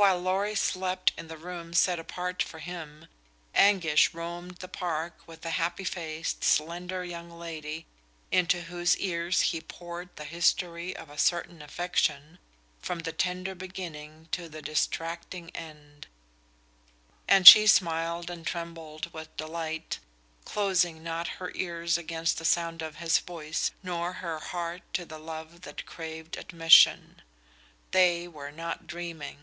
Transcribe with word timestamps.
While 0.00 0.20
Lorry 0.20 0.54
slept 0.54 1.10
in 1.18 1.26
the 1.26 1.36
room 1.36 1.74
set 1.74 1.98
apart 1.98 2.40
for 2.40 2.60
him, 2.60 3.08
Anguish 3.52 4.14
roamed 4.14 4.58
the 4.58 4.68
park 4.68 5.26
with 5.26 5.44
a 5.44 5.50
happy 5.50 5.82
faced, 5.82 6.44
slender 6.44 7.04
young 7.04 7.28
lady, 7.28 7.84
into 8.30 8.62
whose 8.62 8.96
ears 8.98 9.40
he 9.40 9.60
poured 9.60 10.14
the 10.14 10.22
history 10.24 10.94
of 10.94 11.10
a 11.10 11.18
certain 11.18 11.60
affection, 11.60 12.38
from 12.78 13.00
the 13.00 13.10
tender 13.10 13.56
beginning 13.56 14.28
to 14.30 14.48
the 14.48 14.62
distracting 14.62 15.50
end. 15.50 16.06
And 17.26 17.46
she 17.48 17.66
smiled 17.66 18.30
and 18.30 18.46
trembled 18.46 19.12
with 19.12 19.36
delight, 19.36 19.98
closing 20.44 21.02
not 21.02 21.26
her 21.26 21.50
ears 21.56 21.98
against 21.98 22.38
the 22.38 22.44
sound 22.44 22.82
of 22.82 22.96
his 22.98 23.18
voice 23.18 23.72
nor 23.82 24.12
her 24.12 24.38
heart 24.38 24.82
to 24.94 25.04
the 25.04 25.18
love 25.18 25.62
that 25.62 25.84
craved 25.86 26.36
admission. 26.36 27.20
They 27.90 28.28
were 28.28 28.52
not 28.52 28.86
dreaming. 28.86 29.40